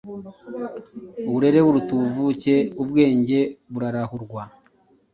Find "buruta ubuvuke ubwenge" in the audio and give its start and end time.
1.65-3.39